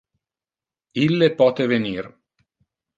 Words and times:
Ille 1.03 1.31
pote 1.43 1.71
venir. 1.75 2.13